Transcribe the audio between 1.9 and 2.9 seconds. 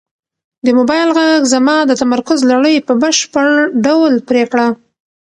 تمرکز لړۍ